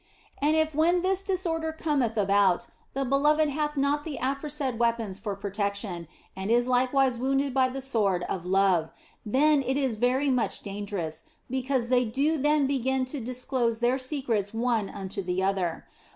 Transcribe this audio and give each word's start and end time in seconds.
And 0.41 0.55
if 0.55 0.73
when 0.73 1.03
this 1.03 1.21
disorder 1.21 1.71
cometh 1.71 2.17
about, 2.17 2.69
the 2.95 3.05
beloved 3.05 3.49
hath 3.49 3.77
not 3.77 4.03
the 4.03 4.17
aforesaid 4.19 4.79
weapons 4.79 5.19
for 5.19 5.35
protection, 5.35 6.07
and 6.35 6.49
is 6.49 6.67
likewise 6.67 7.19
wounded 7.19 7.53
by 7.53 7.69
the 7.69 7.81
sword 7.81 8.23
of 8.23 8.43
love, 8.43 8.89
then 9.23 9.61
is 9.61 9.93
it 9.93 9.99
very 9.99 10.31
much 10.31 10.65
more 10.65 10.73
dangerous, 10.73 11.21
because 11.51 11.89
they 11.89 12.03
do 12.03 12.39
then 12.39 12.65
begin 12.65 13.05
to 13.05 13.19
dis 13.19 13.45
close 13.45 13.77
their 13.79 13.99
secrets 13.99 14.55
one 14.55 14.89
unto 14.89 15.21
the 15.21 15.43
other. 15.43 15.85